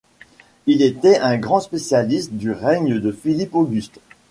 [0.65, 3.99] Il était un grand spécialiste du règne de Philippe Auguste.